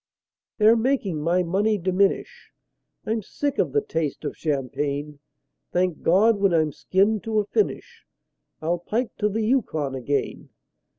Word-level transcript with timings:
They're 0.57 0.75
making 0.75 1.21
my 1.21 1.43
money 1.43 1.77
diminish; 1.77 2.49
I'm 3.05 3.21
sick 3.21 3.59
of 3.59 3.71
the 3.71 3.81
taste 3.81 4.25
of 4.25 4.35
champagne. 4.35 5.19
Thank 5.71 6.01
God! 6.01 6.39
when 6.39 6.55
I'm 6.55 6.71
skinned 6.71 7.23
to 7.25 7.37
a 7.39 7.45
finish 7.45 8.07
I'll 8.63 8.79
pike 8.79 9.15
to 9.19 9.29
the 9.29 9.43
Yukon 9.43 9.93
again. 9.93 10.49